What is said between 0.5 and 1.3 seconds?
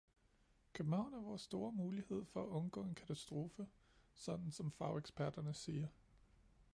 København er